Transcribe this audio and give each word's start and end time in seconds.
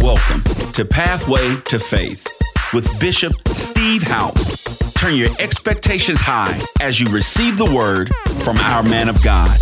Welcome 0.00 0.44
to 0.74 0.84
Pathway 0.84 1.60
to 1.66 1.78
Faith 1.80 2.26
with 2.72 2.88
Bishop 3.00 3.32
Steve 3.48 4.02
Houpe. 4.02 4.94
Turn 4.94 5.16
your 5.16 5.28
expectations 5.40 6.20
high 6.20 6.60
as 6.80 7.00
you 7.00 7.08
receive 7.08 7.58
the 7.58 7.64
word 7.64 8.14
from 8.44 8.56
our 8.58 8.84
man 8.84 9.08
of 9.08 9.20
God. 9.24 9.58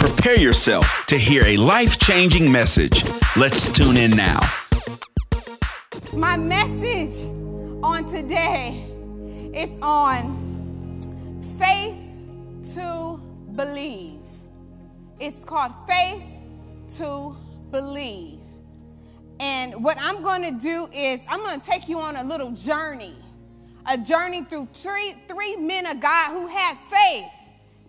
Prepare 0.00 0.38
yourself 0.38 1.04
to 1.08 1.18
hear 1.18 1.44
a 1.44 1.58
life 1.58 1.98
changing 1.98 2.50
message. 2.50 3.04
Let's 3.36 3.70
tune 3.72 3.98
in 3.98 4.12
now. 4.12 4.40
My 6.14 6.38
message 6.38 7.28
on 7.82 8.06
today 8.06 8.86
is 9.52 9.78
on 9.82 11.00
faith 11.58 12.74
to 12.74 13.20
believe. 13.54 14.20
It's 15.20 15.44
called 15.44 15.72
faith 15.86 16.24
to 16.96 17.36
believe. 17.70 18.43
And 19.40 19.82
what 19.82 19.96
I'm 20.00 20.22
going 20.22 20.42
to 20.42 20.60
do 20.60 20.88
is 20.94 21.20
I'm 21.28 21.42
going 21.42 21.60
to 21.60 21.66
take 21.66 21.88
you 21.88 22.00
on 22.00 22.16
a 22.16 22.24
little 22.24 22.52
journey, 22.52 23.14
a 23.86 23.98
journey 23.98 24.44
through 24.44 24.68
three, 24.72 25.14
three 25.28 25.56
men 25.56 25.86
of 25.86 26.00
God 26.00 26.30
who 26.32 26.46
had 26.46 26.76
faith 26.76 27.30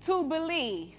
to 0.01 0.23
believe. 0.23 0.95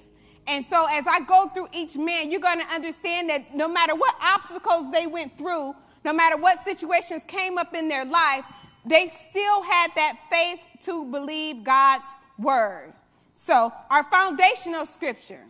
And 0.46 0.64
so 0.64 0.86
as 0.90 1.06
I 1.06 1.20
go 1.20 1.48
through 1.52 1.68
each 1.72 1.96
man, 1.96 2.30
you're 2.30 2.40
going 2.40 2.60
to 2.60 2.66
understand 2.72 3.28
that 3.30 3.54
no 3.54 3.68
matter 3.68 3.94
what 3.94 4.14
obstacles 4.22 4.92
they 4.92 5.06
went 5.06 5.36
through, 5.36 5.74
no 6.04 6.12
matter 6.12 6.36
what 6.36 6.58
situations 6.58 7.24
came 7.26 7.58
up 7.58 7.74
in 7.74 7.88
their 7.88 8.04
life, 8.04 8.44
they 8.84 9.08
still 9.08 9.62
had 9.62 9.90
that 9.96 10.16
faith 10.30 10.60
to 10.84 11.10
believe 11.10 11.64
God's 11.64 12.06
word. 12.38 12.92
So, 13.34 13.72
our 13.90 14.04
foundational 14.04 14.86
scripture 14.86 15.42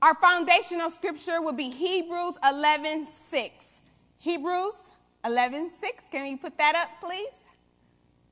our 0.00 0.14
foundational 0.14 0.90
scripture 0.90 1.42
will 1.42 1.52
be 1.52 1.70
Hebrews 1.70 2.38
11 2.48 3.06
6. 3.06 3.80
Hebrews 4.18 4.90
11 5.24 5.70
6. 5.70 6.04
Can 6.10 6.26
you 6.26 6.36
put 6.36 6.56
that 6.58 6.76
up, 6.76 6.88
please? 7.00 7.48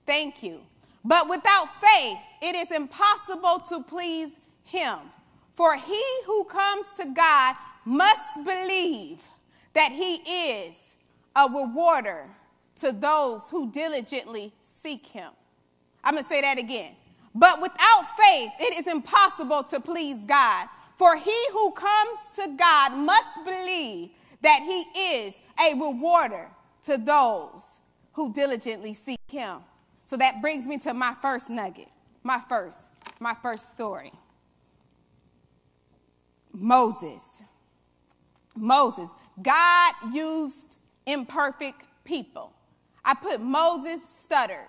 Thank 0.06 0.42
you. 0.42 0.60
But 1.04 1.28
without 1.28 1.68
faith, 1.80 2.18
it 2.42 2.54
is 2.54 2.70
impossible 2.70 3.60
to 3.68 3.82
please 3.82 4.40
Him. 4.64 4.98
For 5.54 5.76
he 5.76 6.04
who 6.26 6.44
comes 6.44 6.90
to 6.98 7.06
God 7.06 7.56
must 7.84 8.44
believe 8.44 9.22
that 9.74 9.92
He 9.92 10.16
is 10.16 10.94
a 11.34 11.48
rewarder 11.48 12.26
to 12.76 12.92
those 12.92 13.50
who 13.50 13.70
diligently 13.72 14.52
seek 14.62 15.06
Him. 15.06 15.30
I'm 16.04 16.14
going 16.14 16.24
to 16.24 16.28
say 16.28 16.40
that 16.42 16.58
again. 16.58 16.94
But 17.34 17.60
without 17.60 18.16
faith, 18.16 18.50
it 18.60 18.78
is 18.78 18.86
impossible 18.86 19.62
to 19.64 19.80
please 19.80 20.26
God. 20.26 20.68
For 20.96 21.16
he 21.16 21.46
who 21.52 21.72
comes 21.72 22.18
to 22.36 22.56
God 22.58 22.96
must 22.96 23.44
believe 23.44 24.10
that 24.42 24.60
he 24.62 25.00
is 25.00 25.34
a 25.60 25.74
rewarder 25.74 26.48
to 26.84 26.96
those 26.96 27.80
who 28.12 28.32
diligently 28.32 28.94
seek 28.94 29.20
him. 29.28 29.60
So 30.04 30.16
that 30.16 30.40
brings 30.40 30.66
me 30.66 30.78
to 30.78 30.94
my 30.94 31.14
first 31.20 31.50
nugget, 31.50 31.88
my 32.22 32.40
first, 32.48 32.92
my 33.20 33.34
first 33.34 33.72
story. 33.72 34.10
Moses. 36.52 37.42
Moses. 38.54 39.10
God 39.42 39.94
used 40.12 40.76
imperfect 41.06 41.82
people. 42.04 42.52
I 43.04 43.14
put 43.14 43.40
Moses 43.40 44.06
stuttered. 44.06 44.68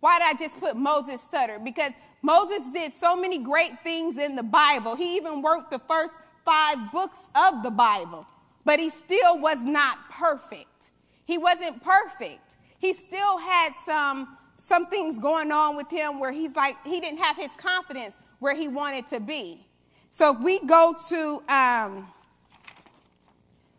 Why 0.00 0.18
did 0.18 0.28
I 0.28 0.34
just 0.38 0.58
put 0.58 0.76
Moses 0.76 1.20
stuttered? 1.20 1.64
Because 1.64 1.92
Moses 2.24 2.70
did 2.70 2.90
so 2.90 3.14
many 3.14 3.38
great 3.38 3.78
things 3.80 4.16
in 4.16 4.34
the 4.34 4.42
Bible. 4.42 4.96
He 4.96 5.14
even 5.16 5.42
wrote 5.42 5.68
the 5.68 5.78
first 5.80 6.14
five 6.42 6.90
books 6.90 7.28
of 7.34 7.62
the 7.62 7.70
Bible, 7.70 8.26
but 8.64 8.80
he 8.80 8.88
still 8.88 9.38
was 9.38 9.62
not 9.62 9.98
perfect. 10.10 10.88
He 11.26 11.36
wasn't 11.36 11.84
perfect. 11.84 12.56
He 12.78 12.94
still 12.94 13.36
had 13.36 13.74
some, 13.74 14.38
some 14.56 14.86
things 14.86 15.20
going 15.20 15.52
on 15.52 15.76
with 15.76 15.90
him 15.90 16.18
where 16.18 16.32
he's 16.32 16.56
like, 16.56 16.76
he 16.86 16.98
didn't 16.98 17.18
have 17.18 17.36
his 17.36 17.50
confidence 17.58 18.16
where 18.38 18.56
he 18.56 18.68
wanted 18.68 19.06
to 19.08 19.20
be. 19.20 19.66
So 20.08 20.34
if 20.34 20.42
we 20.42 20.64
go 20.64 20.94
to, 21.10 21.42
um, 21.52 22.08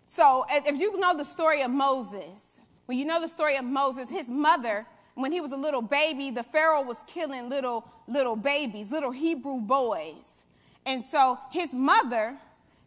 so 0.05 0.45
if 0.51 0.79
you 0.79 0.99
know 0.99 1.17
the 1.17 1.25
story 1.25 1.63
of 1.63 1.71
Moses, 1.71 2.61
when 2.85 2.99
you 2.99 3.05
know 3.05 3.19
the 3.19 3.27
story 3.27 3.57
of 3.57 3.65
Moses, 3.65 4.07
his 4.11 4.29
mother 4.29 4.85
when 5.15 5.31
he 5.31 5.41
was 5.41 5.51
a 5.51 5.57
little 5.57 5.81
baby, 5.81 6.29
the 6.29 6.43
Pharaoh 6.43 6.83
was 6.83 7.03
killing 7.07 7.49
little, 7.49 7.85
little 8.07 8.35
babies, 8.35 8.91
little 8.91 9.11
Hebrew 9.11 9.61
boys. 9.61 10.43
And 10.85 11.03
so 11.03 11.39
his 11.51 11.73
mother, 11.73 12.37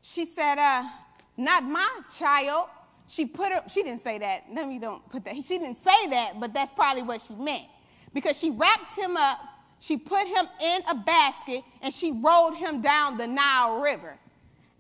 she 0.03 0.27
said, 0.27 0.59
uh, 0.59 0.89
not 1.37 1.65
my 1.65 1.89
child. 2.19 2.69
She 3.09 3.25
put 3.25 3.50
her, 3.53 3.62
she 3.69 3.83
didn't 3.83 4.03
say 4.03 4.19
that. 4.19 4.44
Let 4.53 4.69
me 4.69 4.78
don't 4.78 5.06
put 5.09 5.25
that. 5.25 5.34
She 5.37 5.59
didn't 5.59 5.78
say 5.78 6.09
that, 6.11 6.39
but 6.39 6.53
that's 6.53 6.71
probably 6.72 7.03
what 7.03 7.22
she 7.27 7.34
meant. 7.34 7.65
Because 8.12 8.39
she 8.39 8.50
wrapped 8.50 8.95
him 8.95 9.16
up, 9.16 9.39
she 9.81 9.97
put 9.97 10.27
him 10.27 10.47
in 10.62 10.83
a 10.91 10.95
basket, 10.95 11.62
and 11.81 11.95
she 11.95 12.12
rolled 12.12 12.56
him 12.56 12.83
down 12.83 13.16
the 13.16 13.27
Nile 13.27 13.81
River. 13.81 14.19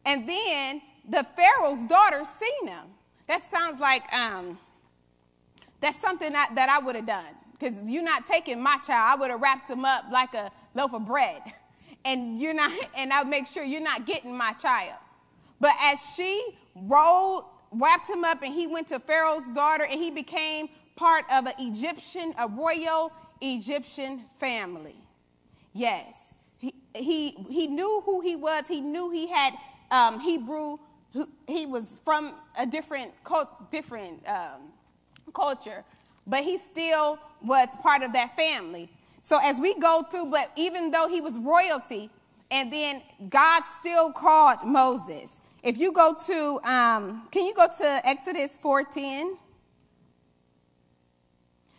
And 0.04 0.28
then 0.28 0.82
the 1.08 1.24
Pharaoh's 1.36 1.86
daughter 1.86 2.24
seen 2.26 2.68
him. 2.68 2.84
That 3.26 3.40
sounds 3.40 3.80
like 3.80 4.10
um, 4.12 4.58
that's 5.80 5.98
something 5.98 6.32
that, 6.32 6.50
that 6.54 6.68
I 6.68 6.78
would 6.84 6.96
have 6.96 7.06
done 7.06 7.37
because 7.58 7.82
you're 7.88 8.02
not 8.02 8.24
taking 8.24 8.62
my 8.62 8.78
child. 8.78 9.12
I 9.12 9.16
would 9.20 9.30
have 9.30 9.40
wrapped 9.40 9.68
him 9.68 9.84
up 9.84 10.04
like 10.12 10.34
a 10.34 10.50
loaf 10.74 10.94
of 10.94 11.06
bread. 11.06 11.42
And 12.04 12.40
you're 12.40 12.54
not, 12.54 12.72
and 12.96 13.12
I 13.12 13.22
would 13.22 13.28
make 13.28 13.46
sure 13.46 13.64
you're 13.64 13.80
not 13.80 14.06
getting 14.06 14.36
my 14.36 14.52
child. 14.52 14.96
But 15.60 15.72
as 15.82 16.00
she 16.16 16.42
rolled, 16.74 17.44
wrapped 17.72 18.08
him 18.08 18.24
up, 18.24 18.42
and 18.42 18.54
he 18.54 18.66
went 18.66 18.88
to 18.88 19.00
Pharaoh's 19.00 19.50
daughter, 19.50 19.84
and 19.84 20.00
he 20.00 20.10
became 20.10 20.68
part 20.96 21.24
of 21.32 21.46
an 21.46 21.54
Egyptian, 21.58 22.34
a 22.38 22.48
royal 22.48 23.12
Egyptian 23.40 24.22
family. 24.38 24.96
Yes. 25.72 26.32
He, 26.56 26.72
he, 26.94 27.30
he 27.50 27.66
knew 27.66 28.02
who 28.04 28.20
he 28.20 28.36
was. 28.36 28.68
He 28.68 28.80
knew 28.80 29.10
he 29.10 29.28
had 29.28 29.54
um, 29.90 30.20
Hebrew, 30.20 30.78
he 31.46 31.66
was 31.66 31.96
from 32.04 32.34
a 32.58 32.66
different, 32.66 33.12
different 33.70 34.26
um, 34.28 34.72
culture, 35.34 35.84
but 36.26 36.44
he 36.44 36.56
still 36.58 37.18
was 37.42 37.68
part 37.82 38.02
of 38.02 38.12
that 38.12 38.36
family. 38.36 38.90
So 39.22 39.38
as 39.42 39.60
we 39.60 39.78
go 39.78 40.02
through, 40.10 40.26
but 40.26 40.50
even 40.56 40.90
though 40.90 41.08
he 41.08 41.20
was 41.20 41.38
royalty, 41.38 42.10
and 42.50 42.72
then 42.72 43.02
God 43.28 43.64
still 43.64 44.10
called 44.12 44.64
Moses. 44.64 45.40
If 45.62 45.76
you 45.78 45.92
go 45.92 46.14
to, 46.26 46.60
um, 46.64 47.28
can 47.30 47.44
you 47.44 47.54
go 47.54 47.66
to 47.78 48.00
Exodus 48.04 48.56
14? 48.56 49.36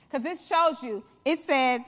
Because 0.03 0.23
this 0.23 0.47
shows 0.47 0.83
you, 0.83 1.03
it 1.25 1.39
says, 1.39 1.81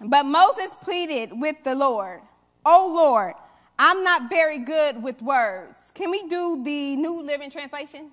But 0.00 0.24
Moses 0.24 0.74
pleaded 0.74 1.30
with 1.32 1.56
the 1.64 1.74
Lord, 1.74 2.20
Oh 2.64 2.92
Lord, 2.94 3.34
I'm 3.78 4.04
not 4.04 4.28
very 4.28 4.58
good 4.58 5.02
with 5.02 5.22
words. 5.22 5.90
Can 5.94 6.10
we 6.10 6.22
do 6.28 6.62
the 6.62 6.96
New 6.96 7.22
Living 7.22 7.50
Translation? 7.50 8.10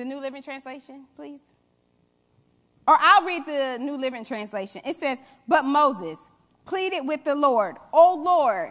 The 0.00 0.06
New 0.06 0.18
Living 0.18 0.42
Translation, 0.42 1.04
please. 1.14 1.42
Or 2.88 2.96
I'll 2.98 3.26
read 3.26 3.44
the 3.44 3.76
New 3.78 3.98
Living 3.98 4.24
Translation. 4.24 4.80
It 4.86 4.96
says, 4.96 5.22
But 5.46 5.66
Moses 5.66 6.18
pleaded 6.64 7.02
with 7.02 7.22
the 7.22 7.34
Lord, 7.34 7.76
Oh 7.92 8.18
Lord, 8.24 8.70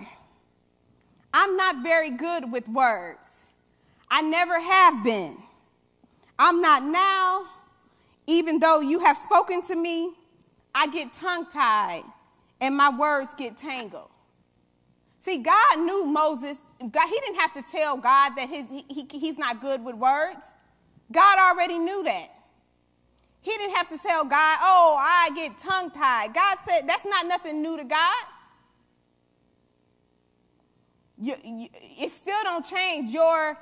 I'm 1.31 1.55
not 1.55 1.83
very 1.83 2.09
good 2.09 2.51
with 2.51 2.67
words. 2.67 3.43
I 4.09 4.23
never 4.23 4.59
have 4.59 5.03
been. 5.03 5.37
I'm 6.39 6.61
not 6.61 6.81
now. 6.81 7.45
Even 8.25 8.57
though 8.57 8.79
you 8.79 8.97
have 8.97 9.15
spoken 9.15 9.61
to 9.67 9.75
me, 9.75 10.09
I 10.73 10.87
get 10.87 11.13
tongue 11.13 11.45
tied 11.45 12.05
and 12.59 12.75
my 12.75 12.89
words 12.89 13.35
get 13.35 13.55
tangled. 13.55 14.09
See, 15.19 15.43
God 15.43 15.77
knew 15.77 16.07
Moses. 16.07 16.63
God, 16.79 17.07
he 17.07 17.19
didn't 17.19 17.39
have 17.39 17.53
to 17.53 17.61
tell 17.71 17.97
God 17.97 18.31
that 18.35 18.49
his, 18.49 18.71
he, 18.71 18.83
he, 18.89 19.05
he's 19.11 19.37
not 19.37 19.61
good 19.61 19.85
with 19.85 19.93
words. 19.93 20.55
God 21.11 21.39
already 21.39 21.79
knew 21.79 22.03
that. 22.03 22.29
He 23.41 23.51
didn't 23.51 23.75
have 23.75 23.87
to 23.87 23.97
tell 23.97 24.23
God, 24.25 24.57
oh, 24.61 24.97
I 24.99 25.31
get 25.35 25.57
tongue 25.57 25.91
tied. 25.91 26.33
God 26.33 26.57
said 26.61 26.81
that's 26.87 27.05
not 27.05 27.25
nothing 27.25 27.61
new 27.61 27.77
to 27.77 27.83
God. 27.83 28.25
You, 31.17 31.35
you, 31.43 31.67
it 31.73 32.11
still 32.11 32.41
don't 32.43 32.65
change 32.65 33.11
your 33.11 33.57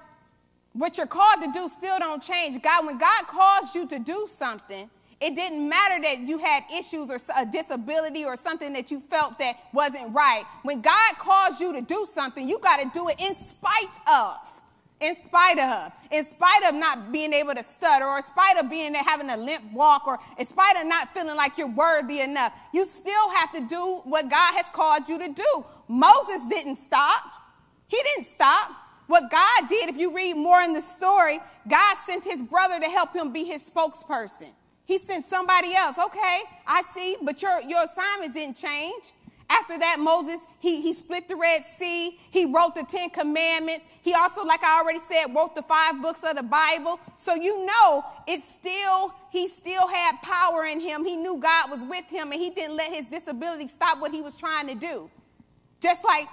what 0.74 0.98
you're 0.98 1.08
called 1.08 1.42
to 1.42 1.52
do 1.52 1.68
still 1.68 1.98
don't 1.98 2.22
change 2.22 2.62
god 2.62 2.86
when 2.86 3.00
god 3.00 3.26
calls 3.26 3.74
you 3.74 3.88
to 3.88 3.98
do 3.98 4.28
something 4.30 4.88
it 5.20 5.34
didn't 5.34 5.68
matter 5.68 6.00
that 6.04 6.20
you 6.20 6.38
had 6.38 6.64
issues 6.72 7.10
or 7.10 7.20
a 7.36 7.46
disability 7.48 8.24
or 8.24 8.38
something 8.38 8.74
that 8.74 8.92
you 8.92 9.00
felt 9.00 9.40
that 9.40 9.56
wasn't 9.74 10.14
right 10.14 10.44
when 10.62 10.80
god 10.82 11.16
calls 11.18 11.60
you 11.60 11.74
to 11.74 11.82
do 11.82 12.06
something 12.12 12.48
you 12.48 12.60
got 12.60 12.80
to 12.80 12.90
do 12.94 13.10
it 13.10 13.20
in 13.20 13.34
spite 13.34 14.00
of 14.08 14.57
in 15.00 15.14
spite 15.14 15.60
of, 15.60 15.92
in 16.12 16.26
spite 16.26 16.64
of 16.68 16.74
not 16.74 17.12
being 17.12 17.32
able 17.32 17.54
to 17.54 17.64
stutter, 17.64 18.06
or 18.06 18.18
in 18.18 18.24
spite 18.24 18.58
of 18.58 18.70
being 18.70 18.94
having 18.96 19.30
a 19.30 19.38
limp 19.38 19.72
walk, 19.72 20.08
or 20.08 20.18
in 20.40 20.46
spite 20.46 20.76
of 20.78 20.88
not 20.88 21.14
feeling 21.14 21.36
like 21.36 21.58
you're 21.58 21.68
worthy 21.68 22.22
enough, 22.22 22.54
you 22.74 22.86
still 22.86 23.30
have 23.32 23.52
to 23.54 23.62
do 23.68 24.02
what 24.06 24.30
God 24.30 24.56
has 24.56 24.66
called 24.74 25.08
you 25.08 25.20
to 25.20 25.32
do. 25.32 25.66
Moses 25.88 26.46
didn't 26.48 26.76
stop. 26.76 27.24
He 27.88 27.98
didn't 28.16 28.26
stop. 28.26 28.72
What 29.06 29.32
God 29.32 29.70
did, 29.70 29.88
if 29.88 29.98
you 29.98 30.14
read 30.14 30.36
more 30.36 30.62
in 30.62 30.74
the 30.74 30.82
story, 30.82 31.40
God 31.70 31.96
sent 31.98 32.26
his 32.26 32.44
brother 32.44 32.80
to 32.80 32.88
help 32.88 33.16
him 33.16 33.32
be 33.32 33.46
his 33.46 33.70
spokesperson. 33.70 34.50
He 34.86 34.98
sent 34.98 35.26
somebody 35.26 35.76
else. 35.76 35.98
Okay, 35.98 36.42
I 36.66 36.82
see, 36.82 37.18
but 37.22 37.42
your, 37.42 37.62
your 37.62 37.84
assignment 37.84 38.34
didn't 38.34 38.58
change. 38.58 39.14
After 39.50 39.78
that, 39.80 39.98
Moses, 40.00 40.46
he, 40.60 40.82
he 40.82 40.94
split 40.94 41.30
the 41.30 41.36
Red 41.36 41.64
Sea. 41.64 42.20
He 42.32 42.46
wrote 42.46 42.76
the 42.76 42.84
Ten 42.84 43.10
Commandments. 43.10 43.88
He 44.02 44.14
also, 44.14 44.44
like 44.44 44.62
I 44.64 44.80
already 44.80 45.00
said, 45.00 45.34
wrote 45.34 45.56
the 45.56 45.62
five 45.62 46.02
books 46.02 46.24
of 46.24 46.36
the 46.36 46.44
Bible. 46.44 47.00
So 47.16 47.34
you 47.34 47.66
know 47.66 48.04
it's 48.28 48.44
still, 48.44 49.14
he 49.32 49.48
still 49.48 49.88
had 49.88 50.22
power 50.22 50.66
in 50.66 50.82
him. 50.82 51.06
He 51.06 51.16
knew 51.16 51.38
God 51.38 51.72
was 51.72 51.86
with 51.86 52.06
him 52.10 52.32
and 52.34 52.42
he 52.42 52.50
didn't 52.50 52.76
let 52.76 52.94
his 52.94 53.06
disability 53.06 53.68
stop 53.68 54.00
what 54.00 54.12
he 54.12 54.22
was 54.22 54.36
trying 54.36 54.68
to 54.68 54.76
do. 54.76 55.10
Just 55.80 56.04
like 56.04 56.28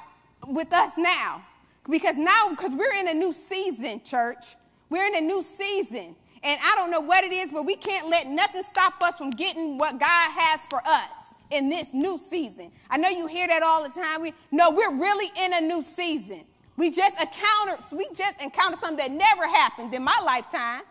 with 0.49 0.72
us 0.72 0.99
now. 0.99 1.44
Because 1.88 2.17
now, 2.17 2.49
because 2.50 2.72
we're 2.75 2.94
in 2.94 3.08
a 3.08 3.14
new 3.14 3.32
season, 3.32 4.00
church. 4.02 4.56
We're 4.90 5.06
in 5.06 5.17
a 5.17 5.20
new 5.20 5.43
season. 5.43 6.17
And 6.43 6.60
I 6.62 6.75
don't 6.75 6.90
know 6.90 7.00
what 7.00 7.22
it 7.25 7.32
is, 7.32 7.52
but 7.52 7.64
we 7.64 7.76
can't 7.76 8.08
let 8.08 8.26
nothing 8.26 8.62
stop 8.64 9.00
us 9.02 9.19
from 9.19 9.31
getting 9.31 9.78
what 9.78 10.00
God 10.00 10.31
has 10.32 10.60
for 10.69 10.81
us 10.84 11.33
in 11.55 11.69
this 11.69 11.93
new 11.93 12.19
season. 12.19 12.71
I 12.91 12.97
know 12.97 13.09
you 13.09 13.27
hear 13.27 13.47
that 13.47 13.62
all 13.62 13.83
the 13.83 13.89
time. 13.89 14.23
We, 14.23 14.35
no, 14.51 14.71
we're 14.71 14.95
really 14.95 15.31
in 15.43 15.55
a 15.55 15.61
new 15.61 15.83
season. 15.83 16.45
We 16.77 16.91
just 16.91 17.19
encountered, 17.21 17.85
we 17.97 18.09
just 18.15 18.41
encountered 18.43 18.79
something 18.79 18.99
that 18.99 19.11
never 19.11 19.47
happened 19.47 19.95
in 19.95 20.03
my 20.03 20.21
lifetime. 20.25 20.83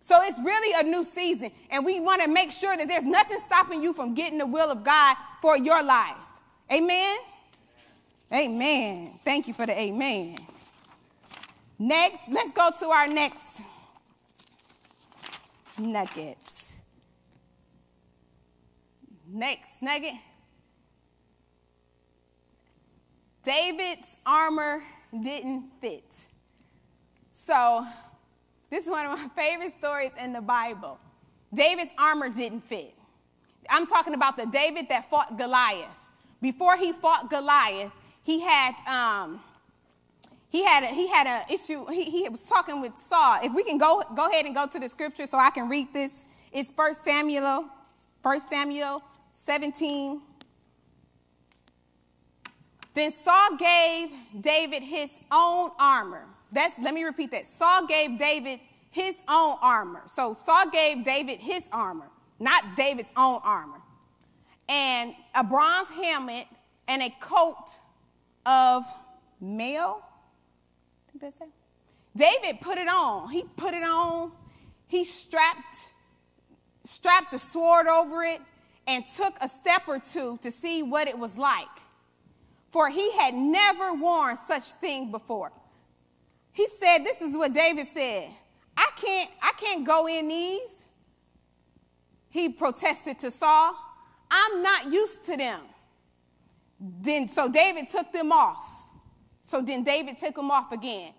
So 0.00 0.18
it's 0.22 0.38
really 0.38 0.80
a 0.80 0.90
new 0.90 1.04
season. 1.04 1.50
And 1.70 1.84
we 1.84 2.00
want 2.00 2.22
to 2.22 2.28
make 2.28 2.52
sure 2.52 2.76
that 2.76 2.88
there's 2.88 3.06
nothing 3.06 3.38
stopping 3.38 3.82
you 3.82 3.92
from 3.92 4.14
getting 4.14 4.38
the 4.38 4.46
will 4.46 4.70
of 4.70 4.84
God 4.84 5.16
for 5.40 5.56
your 5.56 5.82
life. 5.82 6.16
Amen? 6.72 7.18
Amen. 8.32 9.18
Thank 9.24 9.46
you 9.46 9.54
for 9.54 9.66
the 9.66 9.78
amen. 9.78 10.38
Next, 11.78 12.30
let's 12.30 12.52
go 12.52 12.70
to 12.80 12.86
our 12.86 13.08
next 13.08 13.62
nugget. 15.78 16.81
Next 19.32 19.80
nugget. 19.80 20.12
David's 23.42 24.18
armor 24.26 24.82
didn't 25.10 25.70
fit. 25.80 26.26
So, 27.30 27.86
this 28.68 28.84
is 28.84 28.90
one 28.90 29.06
of 29.06 29.18
my 29.18 29.28
favorite 29.34 29.72
stories 29.72 30.10
in 30.20 30.34
the 30.34 30.42
Bible. 30.42 31.00
David's 31.52 31.90
armor 31.98 32.28
didn't 32.28 32.60
fit. 32.60 32.92
I'm 33.70 33.86
talking 33.86 34.12
about 34.12 34.36
the 34.36 34.46
David 34.46 34.90
that 34.90 35.08
fought 35.08 35.38
Goliath. 35.38 36.10
Before 36.42 36.76
he 36.76 36.92
fought 36.92 37.30
Goliath, 37.30 37.92
he 38.22 38.42
had 38.42 38.74
um, 38.86 39.40
he 40.50 40.62
had 40.62 40.82
a, 40.82 40.88
he 40.88 41.08
had 41.08 41.26
an 41.26 41.42
issue. 41.50 41.86
He, 41.86 42.04
he 42.04 42.28
was 42.28 42.44
talking 42.44 42.82
with 42.82 42.98
Saul. 42.98 43.38
If 43.42 43.54
we 43.54 43.64
can 43.64 43.78
go 43.78 44.02
go 44.14 44.28
ahead 44.28 44.44
and 44.44 44.54
go 44.54 44.66
to 44.66 44.78
the 44.78 44.90
scripture 44.90 45.26
so 45.26 45.38
I 45.38 45.50
can 45.50 45.70
read 45.70 45.88
this. 45.94 46.26
It's 46.52 46.70
First 46.70 47.02
Samuel, 47.02 47.66
First 48.22 48.50
Samuel 48.50 49.02
17. 49.32 50.20
Then 52.94 53.10
Saul 53.10 53.56
gave 53.56 54.10
David 54.40 54.82
his 54.82 55.18
own 55.30 55.70
armor. 55.78 56.26
That's, 56.52 56.78
let 56.78 56.94
me 56.94 57.04
repeat 57.04 57.30
that. 57.30 57.46
Saul 57.46 57.86
gave 57.86 58.18
David 58.18 58.60
his 58.90 59.22
own 59.28 59.56
armor. 59.62 60.02
So 60.08 60.34
Saul 60.34 60.70
gave 60.70 61.04
David 61.04 61.38
his 61.38 61.68
armor, 61.72 62.08
not 62.38 62.76
David's 62.76 63.10
own 63.16 63.40
armor. 63.42 63.80
And 64.68 65.14
a 65.34 65.42
bronze 65.42 65.88
helmet 65.88 66.46
and 66.86 67.02
a 67.02 67.10
coat 67.20 67.64
of 68.44 68.84
mail. 69.40 70.02
David 72.14 72.60
put 72.60 72.78
it 72.78 72.88
on. 72.88 73.30
He 73.30 73.44
put 73.56 73.74
it 73.74 73.82
on. 73.82 74.32
He 74.88 75.04
strapped 75.04 75.88
strapped 76.84 77.30
the 77.30 77.38
sword 77.38 77.86
over 77.86 78.24
it 78.24 78.40
and 78.86 79.04
took 79.16 79.34
a 79.40 79.48
step 79.48 79.82
or 79.86 79.98
two 79.98 80.38
to 80.42 80.50
see 80.50 80.82
what 80.82 81.08
it 81.08 81.18
was 81.18 81.38
like. 81.38 81.68
For 82.70 82.88
he 82.88 83.12
had 83.12 83.34
never 83.34 83.92
worn 83.92 84.36
such 84.36 84.64
thing 84.74 85.10
before. 85.10 85.52
He 86.52 86.66
said, 86.66 86.98
This 86.98 87.22
is 87.22 87.36
what 87.36 87.52
David 87.52 87.86
said. 87.86 88.30
I 88.76 88.90
can't, 88.96 89.30
I 89.42 89.52
can't 89.58 89.86
go 89.86 90.06
in 90.08 90.28
these. 90.28 90.86
He 92.30 92.48
protested 92.48 93.18
to 93.20 93.30
Saul. 93.30 93.76
I'm 94.30 94.62
not 94.62 94.90
used 94.90 95.24
to 95.24 95.36
them. 95.36 95.60
Then 96.80 97.28
so 97.28 97.50
David 97.50 97.88
took 97.88 98.12
them 98.12 98.32
off. 98.32 98.70
So 99.42 99.60
then 99.60 99.84
David 99.84 100.18
took 100.18 100.34
them 100.34 100.50
off 100.50 100.72
again. 100.72 101.12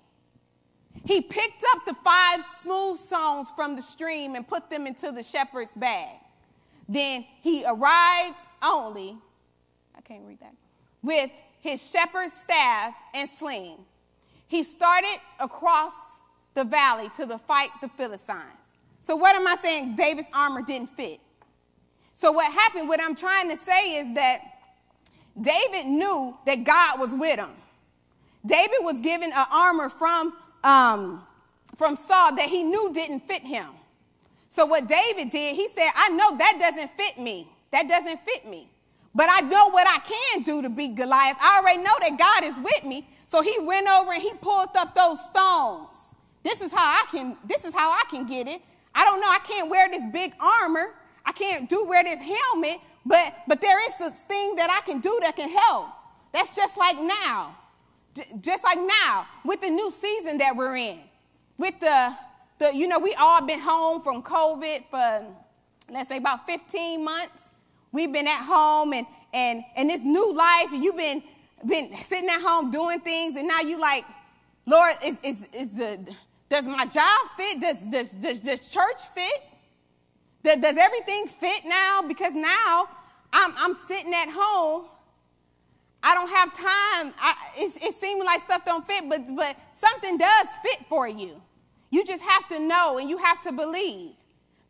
He 1.05 1.21
picked 1.21 1.63
up 1.71 1.85
the 1.85 1.93
five 2.03 2.45
smooth 2.61 2.97
stones 2.97 3.51
from 3.55 3.75
the 3.75 3.81
stream 3.81 4.35
and 4.35 4.47
put 4.47 4.69
them 4.69 4.87
into 4.87 5.11
the 5.11 5.21
shepherd's 5.21 5.73
bag. 5.73 6.15
Then 6.93 7.25
he 7.41 7.65
arrived 7.65 8.39
only, 8.61 9.17
I 9.97 10.01
can't 10.01 10.23
read 10.25 10.39
that, 10.41 10.53
with 11.01 11.31
his 11.59 11.89
shepherd's 11.89 12.33
staff 12.33 12.93
and 13.15 13.27
sling. 13.27 13.77
He 14.47 14.61
started 14.61 15.17
across 15.39 16.19
the 16.53 16.63
valley 16.63 17.09
to 17.17 17.25
the 17.25 17.39
fight 17.39 17.69
the 17.81 17.89
Philistines. 17.89 18.43
So 19.01 19.15
what 19.15 19.35
am 19.35 19.47
I 19.47 19.55
saying? 19.55 19.95
David's 19.95 20.27
armor 20.33 20.61
didn't 20.61 20.95
fit. 20.95 21.19
So 22.13 22.31
what 22.31 22.53
happened, 22.53 22.87
what 22.87 23.01
I'm 23.01 23.15
trying 23.15 23.49
to 23.49 23.57
say 23.57 23.95
is 23.95 24.13
that 24.13 24.41
David 25.41 25.87
knew 25.87 26.37
that 26.45 26.63
God 26.63 26.99
was 26.99 27.15
with 27.15 27.39
him. 27.39 27.49
David 28.45 28.77
was 28.81 29.01
given 29.01 29.31
an 29.33 29.45
armor 29.51 29.89
from, 29.89 30.33
um, 30.63 31.23
from 31.75 31.95
Saul 31.95 32.35
that 32.35 32.49
he 32.49 32.61
knew 32.61 32.93
didn't 32.93 33.21
fit 33.21 33.41
him. 33.41 33.65
So 34.53 34.67
what 34.67 34.87
David 34.87 35.31
did, 35.31 35.55
he 35.55 35.67
said, 35.67 35.89
I 35.95 36.09
know 36.09 36.37
that 36.37 36.57
doesn't 36.59 36.91
fit 36.95 37.17
me. 37.17 37.47
That 37.71 37.87
doesn't 37.87 38.19
fit 38.19 38.47
me. 38.47 38.69
But 39.15 39.25
I 39.27 39.41
know 39.41 39.71
what 39.71 39.87
I 39.87 39.97
can 39.97 40.43
do 40.43 40.61
to 40.61 40.69
beat 40.69 40.93
Goliath. 40.93 41.37
I 41.41 41.59
already 41.59 41.79
know 41.79 41.95
that 42.01 42.19
God 42.19 42.43
is 42.43 42.59
with 42.59 42.85
me. 42.85 43.03
So 43.25 43.41
he 43.41 43.57
went 43.61 43.87
over 43.87 44.13
and 44.13 44.21
he 44.21 44.31
pulled 44.35 44.69
up 44.75 44.93
those 44.93 45.19
stones. 45.25 46.13
This 46.43 46.61
is 46.61 46.71
how 46.71 46.85
I 46.85 47.03
can, 47.09 47.35
this 47.43 47.65
is 47.65 47.73
how 47.73 47.89
I 47.89 48.03
can 48.11 48.27
get 48.27 48.47
it. 48.47 48.61
I 48.93 49.03
don't 49.05 49.19
know, 49.19 49.27
I 49.27 49.39
can't 49.39 49.71
wear 49.71 49.89
this 49.89 50.05
big 50.13 50.33
armor. 50.39 50.93
I 51.25 51.31
can't 51.31 51.67
do 51.67 51.87
wear 51.87 52.03
this 52.03 52.21
helmet, 52.21 52.77
but 53.07 53.33
but 53.47 53.59
there 53.59 53.83
is 53.87 53.99
a 54.01 54.11
thing 54.11 54.55
that 54.57 54.69
I 54.69 54.85
can 54.85 54.99
do 54.99 55.19
that 55.23 55.35
can 55.35 55.49
help. 55.49 55.87
That's 56.31 56.55
just 56.55 56.77
like 56.77 57.01
now. 57.01 57.57
just 58.39 58.63
like 58.63 58.77
now 58.77 59.25
with 59.43 59.61
the 59.61 59.71
new 59.71 59.89
season 59.89 60.37
that 60.37 60.55
we're 60.55 60.75
in. 60.75 60.99
With 61.57 61.79
the 61.79 62.15
the, 62.59 62.71
you 62.73 62.87
know, 62.87 62.99
we 62.99 63.15
all 63.19 63.45
been 63.45 63.59
home 63.59 64.01
from 64.01 64.23
COVID 64.23 64.85
for, 64.89 65.25
let's 65.91 66.09
say, 66.09 66.17
about 66.17 66.45
15 66.45 67.03
months. 67.03 67.51
We've 67.91 68.11
been 68.11 68.27
at 68.27 68.43
home 68.43 68.93
and, 68.93 69.05
and, 69.33 69.63
and 69.75 69.89
this 69.89 70.03
new 70.03 70.33
life, 70.33 70.71
and 70.71 70.83
you've 70.83 70.97
been, 70.97 71.23
been 71.67 71.95
sitting 71.97 72.29
at 72.29 72.41
home 72.41 72.71
doing 72.71 72.99
things, 72.99 73.35
and 73.35 73.47
now 73.47 73.61
you 73.61 73.79
like, 73.79 74.05
Lord, 74.65 74.93
is, 75.03 75.19
is, 75.23 75.49
is 75.53 75.77
the, 75.77 76.15
does 76.49 76.67
my 76.67 76.85
job 76.85 77.19
fit? 77.35 77.59
Does, 77.59 77.81
does, 77.83 78.11
does, 78.11 78.39
does 78.39 78.69
church 78.69 79.01
fit? 79.13 79.43
Does, 80.43 80.59
does 80.59 80.77
everything 80.77 81.27
fit 81.27 81.63
now? 81.65 82.01
Because 82.07 82.35
now 82.35 82.87
I'm, 83.31 83.53
I'm 83.57 83.75
sitting 83.75 84.13
at 84.13 84.29
home. 84.29 84.85
I 86.01 86.15
don't 86.15 86.29
have 86.29 86.53
time. 86.53 87.13
I, 87.19 87.35
it, 87.57 87.81
it 87.81 87.93
seems 87.95 88.23
like 88.25 88.41
stuff 88.41 88.65
don't 88.65 88.85
fit, 88.85 89.07
but, 89.07 89.21
but 89.35 89.57
something 89.71 90.17
does 90.17 90.47
fit 90.61 90.85
for 90.89 91.07
you. 91.07 91.41
You 91.93 92.03
just 92.03 92.23
have 92.23 92.47
to 92.47 92.59
know 92.59 92.97
and 92.97 93.07
you 93.07 93.17
have 93.17 93.39
to 93.43 93.51
believe. 93.51 94.13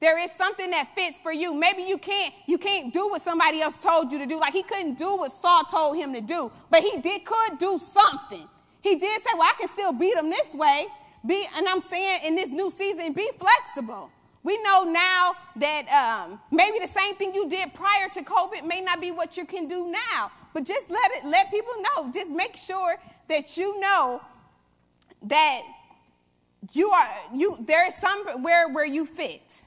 There 0.02 0.20
is 0.20 0.30
something 0.34 0.72
that 0.72 0.94
fits 0.94 1.20
for 1.20 1.32
you. 1.32 1.54
Maybe 1.54 1.84
you 1.84 1.98
can't 1.98 2.34
you 2.48 2.58
can't 2.58 2.94
do 2.94 3.08
what 3.08 3.22
somebody 3.22 3.62
else 3.62 3.82
told 3.82 4.12
you 4.12 4.20
to 4.20 4.26
do. 4.26 4.42
Like 4.42 4.52
he 4.52 4.62
couldn't 4.62 4.98
do 4.98 5.16
what 5.16 5.32
Saul 5.32 5.64
told 5.64 5.96
him 5.96 6.12
to 6.14 6.20
do, 6.20 6.52
but 6.70 6.82
he 6.82 7.00
did 7.00 7.24
could 7.24 7.60
do 7.60 7.80
something. 7.80 8.46
He 8.82 8.98
did 8.98 9.22
say, 9.22 9.30
"Well, 9.36 9.44
I 9.44 9.54
can 9.58 9.70
still 9.70 9.94
beat 9.94 10.18
him 10.18 10.30
this 10.30 10.54
way." 10.54 10.88
Be 11.26 11.48
and 11.56 11.66
I'm 11.66 11.80
saying 11.80 12.26
in 12.26 12.36
this 12.36 12.50
new 12.50 12.70
season, 12.70 13.14
be 13.14 13.30
flexible. 13.40 14.10
We 14.44 14.62
know 14.62 14.84
now 14.84 15.36
that 15.56 15.88
um, 16.02 16.42
maybe 16.52 16.80
the 16.80 16.88
same 17.00 17.16
thing 17.16 17.34
you 17.34 17.48
did 17.48 17.74
prior 17.74 18.10
to 18.10 18.22
COVID 18.22 18.68
may 18.68 18.82
not 18.82 19.00
be 19.00 19.12
what 19.12 19.38
you 19.38 19.46
can 19.46 19.70
do 19.70 19.90
now. 19.90 20.30
But 20.54 20.66
just 20.66 20.92
let 20.92 21.10
it 21.12 21.26
let 21.26 21.50
people 21.50 21.76
know. 21.88 22.12
Just 22.12 22.32
make 22.32 22.58
sure 22.58 22.98
that 23.30 23.56
you 23.56 23.80
know 23.80 24.22
that 25.22 25.62
you 26.72 26.90
are 26.92 27.08
you 27.34 27.58
there 27.66 27.88
is 27.88 27.96
somewhere 27.96 28.70
where 28.70 28.86
you 28.86 29.06
fit. 29.06 29.62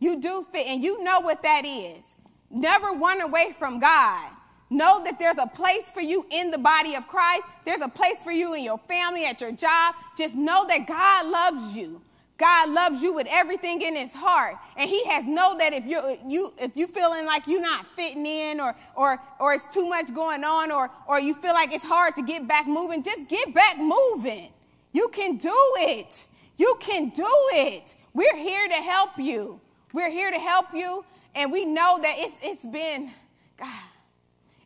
You 0.00 0.20
do 0.20 0.46
fit, 0.52 0.66
and 0.66 0.82
you 0.82 1.02
know 1.02 1.20
what 1.20 1.42
that 1.42 1.64
is. 1.64 2.14
Never 2.50 2.92
run 2.92 3.20
away 3.20 3.52
from 3.58 3.80
God. 3.80 4.30
Know 4.70 5.02
that 5.04 5.18
there's 5.18 5.38
a 5.38 5.46
place 5.46 5.88
for 5.90 6.00
you 6.00 6.26
in 6.30 6.50
the 6.50 6.58
body 6.58 6.94
of 6.94 7.08
Christ. 7.08 7.42
There's 7.64 7.80
a 7.80 7.88
place 7.88 8.22
for 8.22 8.30
you 8.30 8.54
in 8.54 8.62
your 8.62 8.78
family, 8.86 9.24
at 9.24 9.40
your 9.40 9.52
job. 9.52 9.94
Just 10.16 10.34
know 10.34 10.66
that 10.66 10.86
God 10.86 11.26
loves 11.26 11.76
you. 11.76 12.02
God 12.36 12.70
loves 12.70 13.02
you 13.02 13.12
with 13.14 13.26
everything 13.30 13.82
in 13.82 13.96
his 13.96 14.14
heart. 14.14 14.54
And 14.76 14.88
he 14.88 15.04
has 15.06 15.24
know 15.26 15.58
that 15.58 15.72
if 15.72 15.84
you 15.84 16.18
you 16.26 16.52
if 16.58 16.76
you 16.76 16.86
feeling 16.86 17.26
like 17.26 17.46
you're 17.46 17.60
not 17.60 17.86
fitting 17.86 18.26
in 18.26 18.60
or 18.60 18.76
or 18.94 19.18
or 19.40 19.54
it's 19.54 19.72
too 19.72 19.88
much 19.88 20.14
going 20.14 20.44
on 20.44 20.70
or 20.70 20.90
or 21.08 21.18
you 21.18 21.34
feel 21.34 21.54
like 21.54 21.72
it's 21.72 21.84
hard 21.84 22.14
to 22.16 22.22
get 22.22 22.46
back 22.46 22.66
moving, 22.66 23.02
just 23.02 23.28
get 23.28 23.52
back 23.52 23.78
moving. 23.78 24.50
You 24.98 25.06
can 25.12 25.36
do 25.36 25.56
it. 25.76 26.26
You 26.56 26.76
can 26.80 27.10
do 27.10 27.30
it. 27.52 27.94
We're 28.14 28.36
here 28.36 28.66
to 28.66 28.74
help 28.74 29.16
you. 29.16 29.60
We're 29.92 30.10
here 30.10 30.28
to 30.28 30.40
help 30.40 30.74
you. 30.74 31.04
And 31.36 31.52
we 31.52 31.64
know 31.64 32.00
that 32.02 32.14
it's, 32.16 32.36
it's 32.42 32.66
been, 32.66 33.12
God, 33.56 33.80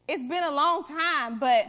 it's 0.09 0.23
been 0.23 0.43
a 0.43 0.51
long 0.51 0.85
time, 0.85 1.39
but, 1.39 1.67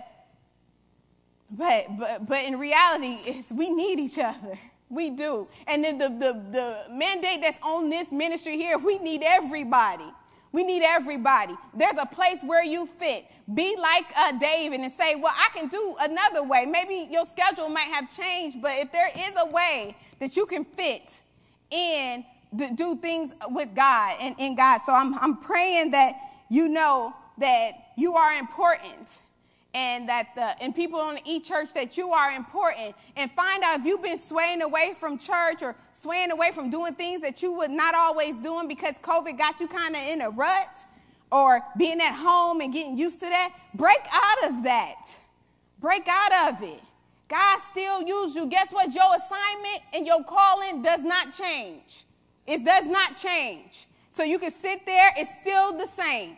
but, 1.52 1.88
but, 2.00 2.26
but 2.26 2.46
in 2.46 2.58
reality, 2.58 3.18
it's, 3.26 3.52
we 3.52 3.70
need 3.70 4.00
each 4.00 4.18
other. 4.18 4.58
We 4.88 5.10
do. 5.10 5.50
And 5.68 5.84
then 5.84 5.98
the, 5.98 6.08
the, 6.08 6.32
the 6.52 6.96
mandate 6.96 7.42
that's 7.42 7.60
on 7.62 7.90
this 7.90 8.14
ministry 8.14 8.56
here, 8.56 8.78
we 8.78 8.98
need 8.98 9.24
everybody. 9.26 10.10
We 10.54 10.64
need 10.64 10.84
everybody. 10.84 11.56
There's 11.74 11.98
a 11.98 12.06
place 12.06 12.42
where 12.44 12.64
you 12.64 12.86
fit. 12.86 13.26
Be 13.54 13.76
like 13.78 14.06
uh, 14.16 14.34
David 14.38 14.80
and 14.80 14.92
say, 14.92 15.16
Well, 15.16 15.34
I 15.36 15.50
can 15.58 15.68
do 15.68 15.96
another 16.00 16.44
way. 16.44 16.66
Maybe 16.66 17.12
your 17.12 17.26
schedule 17.26 17.68
might 17.68 17.92
have 17.92 18.16
changed, 18.16 18.62
but 18.62 18.72
if 18.76 18.92
there 18.92 19.10
is 19.10 19.34
a 19.42 19.50
way 19.50 19.98
that 20.20 20.38
you 20.38 20.46
can 20.46 20.64
fit 20.64 21.20
in, 21.72 22.24
do 22.76 22.96
things 22.96 23.34
with 23.50 23.76
God 23.76 24.16
and 24.22 24.36
in 24.38 24.56
God. 24.56 24.80
So 24.86 24.94
I'm, 24.94 25.16
I'm 25.16 25.38
praying 25.38 25.92
that 25.92 26.14
you 26.50 26.70
know 26.70 27.14
that 27.40 27.72
you 27.98 28.16
are 28.16 28.34
important 28.34 29.20
and 29.74 30.08
that 30.08 30.30
the 30.36 30.64
and 30.64 30.76
people 30.76 31.00
on 31.00 31.16
the 31.16 31.22
e-church 31.26 31.74
that 31.74 31.98
you 31.98 32.12
are 32.12 32.32
important 32.32 32.96
and 33.16 33.32
find 33.32 33.64
out 33.64 33.80
if 33.80 33.86
you've 33.86 34.04
been 34.04 34.18
swaying 34.18 34.62
away 34.62 34.94
from 35.00 35.18
church 35.18 35.62
or 35.62 35.76
swaying 35.92 36.32
away 36.32 36.52
from 36.52 36.70
doing 36.70 36.94
things 36.94 37.22
that 37.22 37.42
you 37.42 37.52
would 37.54 37.72
not 37.72 37.96
always 37.96 38.38
doing 38.38 38.68
because 38.68 38.96
covid 39.00 39.38
got 39.38 39.60
you 39.60 39.68
kind 39.68 39.96
of 39.96 40.02
in 40.02 40.22
a 40.22 40.30
rut 40.30 40.86
or 41.34 41.62
being 41.78 42.00
at 42.00 42.14
home 42.14 42.62
and 42.62 42.72
getting 42.72 42.96
used 42.96 43.20
to 43.20 43.26
that 43.26 43.54
break 43.74 43.98
out 44.12 44.52
of 44.52 44.64
that. 44.64 45.04
Break 45.82 46.08
out 46.08 46.54
of 46.54 46.64
it. 46.64 46.80
God 47.28 47.60
still 47.60 48.04
uses 48.04 48.36
you. 48.36 48.46
Guess 48.46 48.72
what? 48.72 48.94
Your 48.94 49.16
assignment 49.16 49.82
and 49.94 50.06
your 50.06 50.24
calling 50.24 50.84
does 50.84 51.04
not 51.04 51.36
change. 51.36 52.06
It 52.46 52.64
does 52.64 52.86
not 52.86 53.18
change. 53.18 53.88
So 54.12 54.24
you 54.24 54.38
can 54.38 54.52
sit 54.52 54.86
there 54.86 55.10
it's 55.18 55.36
still 55.36 55.76
the 55.76 55.88
same 55.88 56.38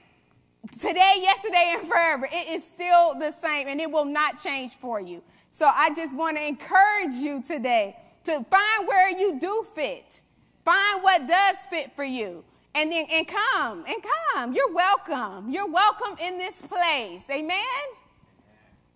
today, 0.72 1.16
yesterday, 1.22 1.76
and 1.78 1.88
forever. 1.88 2.28
It 2.32 2.50
is 2.50 2.64
still 2.64 3.18
the 3.20 3.32
same 3.32 3.68
and 3.68 3.80
it 3.80 3.90
will 3.90 4.06
not 4.06 4.42
change 4.42 4.74
for 4.74 5.00
you. 5.00 5.22
So 5.50 5.66
I 5.66 5.94
just 5.94 6.18
want 6.18 6.38
to 6.38 6.46
encourage 6.46 7.14
you 7.14 7.42
today 7.42 7.96
to 8.26 8.32
find 8.32 8.88
where 8.88 9.18
you 9.18 9.40
do 9.40 9.66
fit. 9.74 10.22
Find 10.64 11.04
what 11.04 11.28
does 11.28 11.56
fit 11.70 11.96
for 11.96 12.04
you. 12.04 12.44
And 12.74 12.92
then 12.92 13.06
and 13.10 13.28
come 13.28 13.86
and 13.88 13.98
come. 14.34 14.54
You're 14.54 14.74
welcome. 14.74 15.50
You're 15.50 15.72
welcome 15.72 16.18
in 16.22 16.38
this 16.38 16.62
place. 16.62 17.24
Amen. 17.30 17.86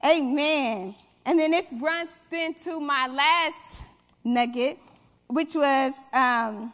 Amen. 0.05 0.95
And 1.25 1.39
then 1.39 1.51
this 1.51 1.73
runs 1.79 2.21
into 2.31 2.79
my 2.79 3.07
last 3.07 3.83
nugget, 4.23 4.79
which 5.27 5.55
was 5.55 5.93
um, 6.11 6.73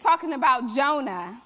talking 0.00 0.32
about 0.32 0.74
Jonah 0.74 1.40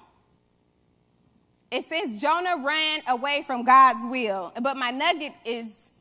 it 1.71 1.83
says 1.83 2.19
Jonah 2.19 2.57
ran 2.57 3.01
away 3.07 3.43
from 3.45 3.63
God's 3.63 4.05
will. 4.05 4.51
But 4.61 4.77
my 4.77 4.91
nugget 4.91 5.33
is 5.45 5.91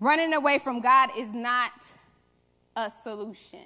running 0.00 0.34
away 0.34 0.58
from 0.58 0.80
God 0.80 1.10
is 1.16 1.32
not 1.32 1.70
a 2.76 2.90
solution. 2.90 3.60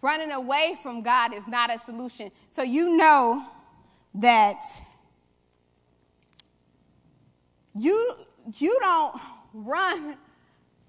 Running 0.00 0.32
away 0.32 0.76
from 0.82 1.02
God 1.02 1.34
is 1.34 1.46
not 1.48 1.74
a 1.74 1.78
solution. 1.78 2.30
So 2.50 2.62
you 2.62 2.96
know 2.96 3.44
that 4.14 4.62
you 7.74 8.14
you 8.58 8.76
don't 8.80 9.20
run 9.52 10.16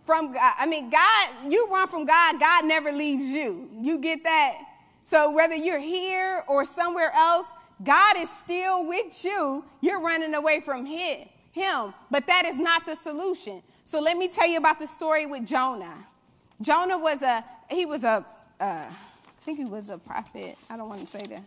from 0.06 0.34
God. 0.34 0.54
I 0.60 0.68
mean, 0.68 0.90
God, 0.90 1.52
you 1.52 1.68
run 1.72 1.88
from 1.88 2.06
God, 2.06 2.40
God 2.40 2.66
never 2.66 2.92
leaves 2.92 3.26
you. 3.26 3.70
You 3.74 3.98
get 4.00 4.24
that? 4.24 4.58
So 5.02 5.32
whether 5.32 5.56
you're 5.56 5.80
here 5.80 6.44
or 6.48 6.66
somewhere 6.66 7.12
else, 7.16 7.48
God 7.84 8.16
is 8.18 8.30
still 8.30 8.86
with 8.88 9.24
you. 9.24 9.66
You're 9.82 10.00
running 10.00 10.34
away 10.34 10.62
from 10.62 10.86
him, 10.86 11.28
him. 11.52 11.94
But 12.10 12.28
that 12.28 12.46
is 12.46 12.58
not 12.58 12.86
the 12.86 12.96
solution. 12.96 13.62
So 13.84 14.00
let 14.00 14.18
me 14.18 14.28
tell 14.28 14.48
you 14.48 14.58
about 14.58 14.80
the 14.80 14.88
story 14.88 15.26
with 15.26 15.46
Jonah. 15.46 16.08
Jonah 16.62 16.98
was 16.98 17.22
a, 17.22 17.44
he 17.70 17.86
was 17.86 18.04
a, 18.04 18.26
uh, 18.60 18.90
I 18.90 18.92
think 19.42 19.60
he 19.60 19.66
was 19.66 19.90
a 19.90 19.98
prophet. 19.98 20.58
I 20.70 20.78
don't 20.78 20.90
want 20.90 21.02
to 21.02 21.08
say 21.08 21.26
that. 21.28 21.44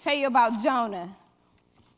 Tell 0.00 0.14
you 0.14 0.26
about 0.26 0.62
Jonah. 0.62 1.08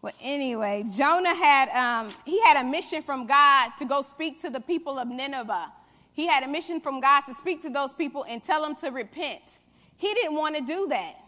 Well, 0.03 0.13
anyway, 0.21 0.85
Jonah 0.91 1.35
had, 1.35 1.69
um, 1.69 2.13
he 2.25 2.43
had 2.43 2.65
a 2.65 2.69
mission 2.69 3.03
from 3.03 3.27
God 3.27 3.71
to 3.79 3.85
go 3.85 4.03
speak 4.03 4.41
to 4.43 4.51
the 4.51 4.61
people 4.61 4.99
of 4.99 5.09
Nineveh. 5.09 5.73
He 6.13 6.27
had 6.27 6.43
a 6.43 6.49
mission 6.49 6.81
from 6.81 7.01
God 7.01 7.23
to 7.23 7.35
speak 7.35 7.63
to 7.63 7.71
those 7.71 7.93
people 7.93 8.25
and 8.29 8.43
tell 8.43 8.63
them 8.63 8.75
to 8.77 8.91
repent. 8.91 9.61
He 9.97 10.13
didn't 10.15 10.35
want 10.35 10.57
to 10.57 10.63
do 10.63 10.89
that. 10.89 11.22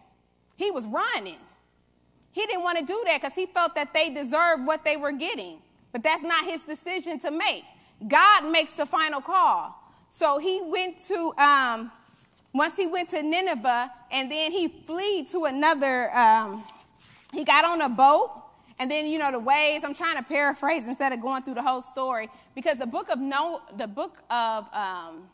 He 0.56 0.70
was 0.70 0.87
running. 0.87 1.38
He 2.32 2.44
didn't 2.46 2.62
want 2.62 2.78
to 2.78 2.84
do 2.84 3.02
that 3.06 3.20
because 3.20 3.34
he 3.34 3.46
felt 3.46 3.75
that 3.76 3.94
they 3.94 4.11
deserved 4.11 4.66
what 4.66 4.84
they 4.84 4.96
were 4.96 5.12
getting. 5.12 5.58
But 5.92 6.02
that's 6.02 6.23
not 6.23 6.44
his 6.44 6.62
decision 6.62 7.18
to 7.20 7.30
make. 7.30 7.64
God 8.08 8.50
makes 8.50 8.75
the 8.75 8.87
final 8.87 9.20
call. 9.20 9.75
So 10.08 10.38
he 10.38 10.61
went 10.64 10.99
to, 11.06 11.32
um, 11.38 11.92
once 12.52 12.76
he 12.76 12.87
went 12.87 13.08
to 13.11 13.23
Nineveh, 13.23 13.90
and 14.11 14.30
then 14.30 14.52
he 14.52 14.68
fled 14.68 15.28
to 15.28 15.44
another, 15.44 16.14
um, 16.16 16.64
he 17.32 17.44
got 17.44 17.64
on 17.64 17.80
a 17.80 17.88
boat, 17.88 18.30
and 18.78 18.90
then, 18.90 19.06
you 19.06 19.18
know, 19.18 19.30
the 19.30 19.38
waves, 19.38 19.84
I'm 19.84 19.94
trying 19.94 20.16
to 20.16 20.23
paraphrase 20.23 20.88
instead 20.88 21.12
of 21.12 21.20
going 21.20 21.42
through 21.42 21.54
the 21.54 21.62
whole 21.62 21.82
story, 21.82 22.28
because 22.54 22.76
the 22.78 22.87
book 22.87 23.08
of, 23.08 23.20
no, 23.20 23.62
the 23.76 23.87
book 23.87 24.23
of 24.30 24.66
um, 24.73 25.28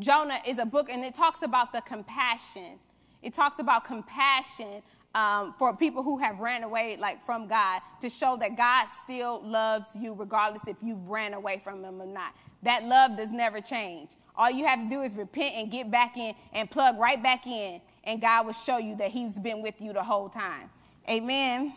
Jonah 0.00 0.38
is 0.46 0.58
a 0.58 0.66
book, 0.66 0.90
and 0.90 1.04
it 1.04 1.14
talks 1.14 1.42
about 1.42 1.72
the 1.72 1.80
compassion 1.80 2.78
it 3.24 3.34
talks 3.34 3.58
about 3.58 3.84
compassion 3.84 4.82
um, 5.14 5.54
for 5.58 5.74
people 5.76 6.02
who 6.02 6.18
have 6.18 6.38
ran 6.40 6.62
away 6.62 6.96
like 7.00 7.24
from 7.24 7.46
God 7.48 7.80
to 8.00 8.10
show 8.10 8.36
that 8.36 8.56
God 8.56 8.88
still 8.88 9.42
loves 9.44 9.96
you 9.96 10.12
regardless 10.12 10.66
if 10.66 10.76
you 10.82 11.00
ran 11.06 11.34
away 11.34 11.60
from 11.62 11.82
him 11.82 12.02
or 12.02 12.06
not. 12.06 12.34
That 12.62 12.84
love 12.84 13.16
does 13.16 13.30
never 13.30 13.60
change. 13.60 14.10
All 14.36 14.50
you 14.50 14.66
have 14.66 14.80
to 14.80 14.88
do 14.88 15.02
is 15.02 15.14
repent 15.16 15.54
and 15.56 15.70
get 15.70 15.90
back 15.90 16.16
in 16.16 16.34
and 16.52 16.70
plug 16.70 16.98
right 16.98 17.22
back 17.22 17.46
in, 17.46 17.80
and 18.02 18.20
God 18.20 18.46
will 18.46 18.52
show 18.52 18.78
you 18.78 18.96
that 18.96 19.10
He's 19.10 19.38
been 19.38 19.62
with 19.62 19.80
you 19.80 19.92
the 19.92 20.02
whole 20.02 20.28
time. 20.28 20.70
Amen. 21.08 21.72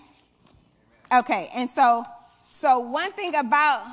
Okay, 1.14 1.50
and 1.56 1.70
so 1.70 2.04
so 2.50 2.80
one 2.80 3.12
thing 3.12 3.36
about 3.36 3.86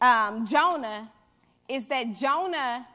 um, 0.00 0.46
Jonah 0.46 1.10
is 1.68 1.86
that 1.86 2.14
Jonah 2.14 2.86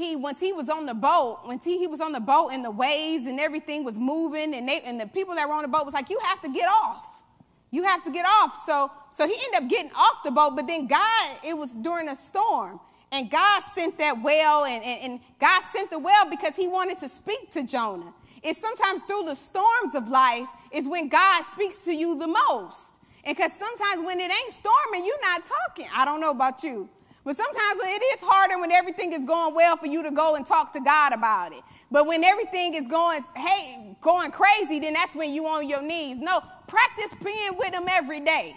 he 0.00 0.16
once 0.16 0.40
he 0.40 0.52
was 0.52 0.68
on 0.68 0.86
the 0.86 0.94
boat, 0.94 1.40
when 1.44 1.58
he, 1.58 1.78
he 1.78 1.86
was 1.86 2.00
on 2.00 2.12
the 2.12 2.20
boat 2.20 2.50
and 2.50 2.64
the 2.64 2.70
waves 2.70 3.26
and 3.26 3.38
everything 3.38 3.84
was 3.84 3.98
moving, 3.98 4.54
and 4.54 4.68
they 4.68 4.80
and 4.84 5.00
the 5.00 5.06
people 5.06 5.34
that 5.34 5.48
were 5.48 5.54
on 5.54 5.62
the 5.62 5.68
boat 5.68 5.84
was 5.84 5.94
like, 5.94 6.10
"You 6.10 6.18
have 6.24 6.40
to 6.42 6.48
get 6.48 6.68
off. 6.68 7.22
You 7.70 7.84
have 7.84 8.02
to 8.04 8.10
get 8.10 8.24
off." 8.24 8.62
So 8.64 8.90
so 9.10 9.26
he 9.26 9.34
ended 9.46 9.62
up 9.62 9.70
getting 9.70 9.92
off 9.92 10.22
the 10.24 10.30
boat, 10.30 10.56
but 10.56 10.66
then 10.66 10.86
God, 10.86 11.38
it 11.44 11.54
was 11.54 11.70
during 11.70 12.08
a 12.08 12.16
storm, 12.16 12.80
and 13.12 13.30
God 13.30 13.60
sent 13.60 13.98
that 13.98 14.22
whale, 14.22 14.64
and, 14.64 14.82
and, 14.84 15.12
and 15.12 15.20
God 15.40 15.62
sent 15.62 15.90
the 15.90 15.98
whale 15.98 16.28
because 16.30 16.56
He 16.56 16.68
wanted 16.68 16.98
to 16.98 17.08
speak 17.08 17.50
to 17.52 17.62
Jonah. 17.62 18.12
It's 18.42 18.58
sometimes 18.58 19.02
through 19.02 19.24
the 19.24 19.34
storms 19.34 19.94
of 19.94 20.08
life 20.08 20.48
is 20.72 20.88
when 20.88 21.08
God 21.08 21.44
speaks 21.44 21.84
to 21.84 21.92
you 21.92 22.18
the 22.18 22.28
most. 22.28 22.94
And 23.24 23.36
because 23.36 23.52
sometimes 23.52 24.04
when 24.04 24.18
it 24.18 24.30
ain't 24.30 24.52
storming, 24.52 25.04
you're 25.04 25.20
not 25.20 25.42
talking. 25.44 25.86
I 25.94 26.06
don't 26.06 26.20
know 26.20 26.30
about 26.30 26.62
you. 26.62 26.88
But 27.24 27.36
sometimes 27.36 27.80
it 27.82 28.02
is 28.14 28.20
harder 28.22 28.58
when 28.58 28.72
everything 28.72 29.12
is 29.12 29.24
going 29.24 29.54
well 29.54 29.76
for 29.76 29.86
you 29.86 30.02
to 30.02 30.10
go 30.10 30.36
and 30.36 30.46
talk 30.46 30.72
to 30.72 30.80
God 30.80 31.12
about 31.12 31.52
it. 31.52 31.60
But 31.90 32.06
when 32.06 32.24
everything 32.24 32.74
is 32.74 32.88
going, 32.88 33.20
hey, 33.36 33.96
going 34.00 34.30
crazy, 34.30 34.80
then 34.80 34.94
that's 34.94 35.14
when 35.14 35.32
you 35.32 35.46
on 35.46 35.68
your 35.68 35.82
knees. 35.82 36.18
No, 36.18 36.40
practice 36.66 37.14
being 37.22 37.56
with 37.58 37.74
him 37.74 37.84
every 37.88 38.20
day. 38.20 38.56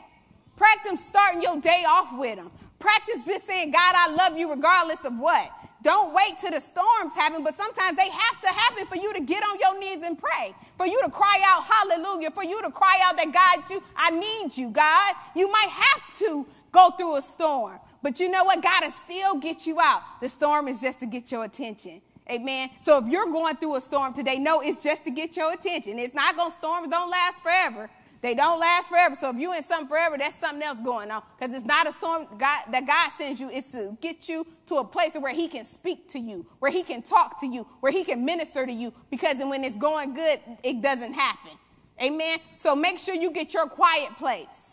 Practice 0.55 1.05
starting 1.05 1.41
your 1.41 1.60
day 1.60 1.84
off 1.88 2.17
with 2.17 2.38
him. 2.38 2.51
Practice 2.79 3.24
just 3.25 3.46
saying, 3.46 3.72
God, 3.72 3.96
I 3.96 4.13
love 4.13 4.38
you 4.38 4.50
regardless 4.50 5.03
of 5.03 5.17
what. 5.17 5.51
Don't 5.82 6.13
wait 6.13 6.38
till 6.39 6.51
the 6.51 6.62
storms 6.62 7.13
happen, 7.13 7.43
but 7.43 7.53
sometimes 7.53 7.98
they 7.98 8.10
have 8.10 8.41
to 8.41 8.48
happen 8.48 8.86
for 8.86 8.96
you 8.96 9.12
to 9.13 9.20
get 9.20 9.43
on 9.43 9.60
your 9.60 9.77
knees 9.77 10.03
and 10.03 10.17
pray, 10.17 10.55
for 10.77 10.86
you 10.86 11.01
to 11.03 11.10
cry 11.10 11.41
out 11.46 11.63
hallelujah, 11.65 12.32
for 12.32 12.43
you 12.43 12.62
to 12.62 12.72
cry 12.72 13.00
out 13.03 13.17
that 13.17 13.34
God, 13.34 13.70
you, 13.70 13.84
I 13.96 14.12
need 14.12 14.55
you, 14.55 14.70
God. 14.70 15.13
You 15.36 15.51
might 15.51 15.67
have 15.67 16.17
to 16.20 16.48
go 16.72 16.91
through 16.91 17.17
a 17.17 17.22
storm. 17.22 17.79
But 18.03 18.19
you 18.19 18.29
know 18.29 18.43
what? 18.43 18.62
God 18.62 18.83
will 18.83 18.91
still 18.91 19.39
get 19.39 19.65
you 19.65 19.79
out. 19.81 20.01
The 20.22 20.29
storm 20.29 20.67
is 20.67 20.81
just 20.81 21.00
to 21.00 21.07
get 21.07 21.31
your 21.31 21.45
attention. 21.45 22.01
Amen. 22.29 22.69
So 22.81 23.03
if 23.03 23.10
you're 23.10 23.25
going 23.25 23.55
through 23.55 23.77
a 23.77 23.81
storm 23.81 24.13
today, 24.13 24.38
no, 24.38 24.62
it's 24.62 24.83
just 24.83 25.05
to 25.05 25.12
get 25.12 25.36
your 25.36 25.53
attention. 25.53 25.98
It's 25.98 26.13
not 26.13 26.36
going 26.36 26.51
to 26.51 26.55
storms 26.55 26.89
don't 26.89 27.10
last 27.10 27.41
forever. 27.41 27.89
They 28.22 28.36
don't 28.36 28.60
last 28.60 28.88
forever. 28.88 29.15
So 29.15 29.31
if 29.31 29.36
you're 29.38 29.55
in 29.55 29.63
something 29.63 29.89
forever, 29.89 30.17
that's 30.17 30.36
something 30.36 30.63
else 30.63 30.79
going 30.79 31.12
on. 31.12 31.24
Because 31.38 31.53
it's 31.53 31.65
not 31.65 31.88
a 31.88 31.91
storm 31.91 32.27
God, 32.38 32.63
that 32.72 32.88
God 32.88 33.10
sends 33.10 33.41
you. 33.41 33.50
It's 33.50 33.72
to 33.74 33.98
get 34.00 34.29
you 34.29 34.48
to 34.67 34.75
a 34.75 34.86
place 34.86 35.13
where 35.15 35.33
he 35.33 35.50
can 35.50 35.65
speak 35.65 36.07
to 36.10 36.19
you, 36.19 36.45
where 36.60 36.72
he 36.72 36.83
can 36.83 37.01
talk 37.01 37.41
to 37.41 37.48
you, 37.48 37.67
where 37.81 37.91
he 37.91 38.05
can 38.05 38.24
minister 38.24 38.65
to 38.65 38.72
you. 38.72 38.93
Because 39.10 39.39
when 39.39 39.65
it's 39.65 39.77
going 39.77 40.13
good, 40.13 40.39
it 40.63 40.81
doesn't 40.81 41.13
happen. 41.13 41.51
Amen. 42.01 42.39
So 42.53 42.75
make 42.75 43.00
sure 43.00 43.13
you 43.13 43.31
get 43.31 43.53
your 43.53 43.67
quiet 43.67 44.17
place. 44.17 44.73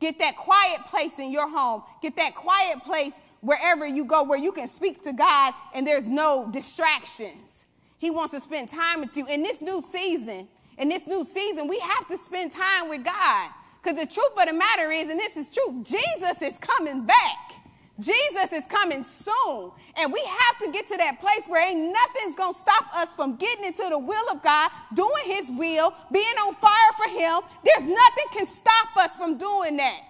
Get 0.00 0.18
that 0.18 0.36
quiet 0.36 0.80
place 0.86 1.18
in 1.18 1.30
your 1.30 1.48
home. 1.48 1.82
Get 2.02 2.16
that 2.16 2.34
quiet 2.34 2.82
place 2.82 3.14
wherever 3.40 3.86
you 3.86 4.04
go 4.04 4.22
where 4.22 4.38
you 4.38 4.52
can 4.52 4.68
speak 4.68 5.02
to 5.04 5.12
God 5.12 5.54
and 5.74 5.86
there's 5.86 6.08
no 6.08 6.48
distractions. 6.50 7.66
He 7.98 8.10
wants 8.10 8.32
to 8.32 8.40
spend 8.40 8.70
time 8.70 9.00
with 9.00 9.16
you. 9.16 9.26
In 9.26 9.42
this 9.42 9.60
new 9.60 9.82
season, 9.82 10.48
in 10.78 10.88
this 10.88 11.06
new 11.06 11.24
season, 11.24 11.68
we 11.68 11.78
have 11.80 12.06
to 12.08 12.16
spend 12.16 12.50
time 12.50 12.88
with 12.88 13.04
God. 13.04 13.50
Because 13.82 13.98
the 13.98 14.06
truth 14.06 14.32
of 14.38 14.46
the 14.46 14.52
matter 14.54 14.90
is, 14.90 15.10
and 15.10 15.18
this 15.18 15.36
is 15.36 15.50
true, 15.50 15.84
Jesus 15.84 16.42
is 16.42 16.58
coming 16.58 17.04
back. 17.06 17.49
Jesus 18.00 18.52
is 18.52 18.66
coming 18.66 19.02
soon. 19.02 19.70
And 19.96 20.12
we 20.12 20.20
have 20.26 20.58
to 20.64 20.72
get 20.72 20.86
to 20.88 20.96
that 20.96 21.20
place 21.20 21.46
where 21.46 21.68
ain't 21.68 21.92
nothing's 21.92 22.34
going 22.34 22.54
to 22.54 22.58
stop 22.58 22.84
us 22.94 23.12
from 23.12 23.36
getting 23.36 23.64
into 23.64 23.86
the 23.88 23.98
will 23.98 24.30
of 24.30 24.42
God, 24.42 24.70
doing 24.94 25.24
his 25.26 25.50
will, 25.50 25.94
being 26.10 26.36
on 26.42 26.54
fire 26.54 26.92
for 26.96 27.10
him. 27.10 27.40
There's 27.64 27.82
nothing 27.84 28.24
can 28.32 28.46
stop 28.46 28.96
us 28.96 29.14
from 29.14 29.38
doing 29.38 29.76
that. 29.76 30.02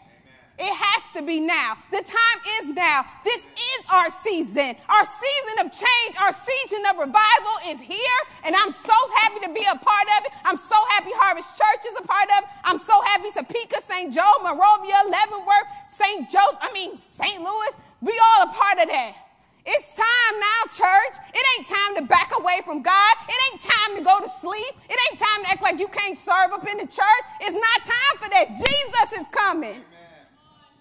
It 0.61 0.77
has 0.77 1.09
to 1.17 1.25
be 1.25 1.41
now. 1.41 1.81
The 1.91 2.05
time 2.05 2.39
is 2.61 2.69
now. 2.69 3.09
This 3.25 3.41
is 3.41 3.81
our 3.89 4.13
season. 4.13 4.77
Our 4.93 5.07
season 5.09 5.57
of 5.65 5.73
change, 5.73 6.13
our 6.21 6.37
season 6.37 6.85
of 6.85 7.01
revival 7.01 7.57
is 7.73 7.81
here. 7.81 8.21
And 8.45 8.53
I'm 8.53 8.69
so 8.69 8.93
happy 9.25 9.41
to 9.49 9.53
be 9.57 9.65
a 9.65 9.73
part 9.81 10.09
of 10.21 10.29
it. 10.29 10.33
I'm 10.45 10.61
so 10.61 10.77
happy 10.93 11.17
Harvest 11.17 11.57
Church 11.57 11.89
is 11.89 11.97
a 11.97 12.05
part 12.05 12.29
of 12.37 12.45
it. 12.45 12.51
I'm 12.63 12.77
so 12.77 13.01
happy 13.09 13.33
Topeka, 13.33 13.81
St. 13.81 14.13
Joe, 14.13 14.37
Monrovia, 14.45 15.01
Leavenworth, 15.09 15.69
St. 15.89 16.29
Joe's, 16.29 16.61
I 16.61 16.69
mean, 16.77 16.99
St. 16.99 17.41
Louis. 17.41 17.73
We 18.05 18.13
all 18.21 18.45
a 18.45 18.53
part 18.53 18.85
of 18.85 18.89
that. 18.93 19.17
It's 19.65 19.97
time 19.97 20.35
now, 20.37 20.61
church. 20.77 21.17
It 21.33 21.45
ain't 21.57 21.67
time 21.69 21.97
to 21.97 22.03
back 22.05 22.33
away 22.39 22.61
from 22.65 22.83
God. 22.83 23.15
It 23.29 23.39
ain't 23.49 23.63
time 23.63 23.97
to 23.97 24.03
go 24.05 24.21
to 24.21 24.29
sleep. 24.29 24.75
It 24.89 24.99
ain't 25.09 25.21
time 25.21 25.45
to 25.45 25.51
act 25.53 25.63
like 25.63 25.81
you 25.81 25.89
can't 25.89 26.17
serve 26.17 26.53
up 26.53 26.69
in 26.69 26.77
the 26.77 26.87
church. 26.87 27.25
It's 27.41 27.57
not 27.57 27.79
time 27.81 28.15
for 28.21 28.29
that. 28.29 28.49
Jesus 28.61 29.25
is 29.25 29.29
coming. 29.29 29.81